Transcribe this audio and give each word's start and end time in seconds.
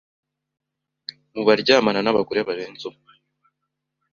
mu 1.33 1.41
baryamana 1.47 1.99
n’abagore 2.03 2.39
barenze 2.47 2.83
umwe, 2.89 3.13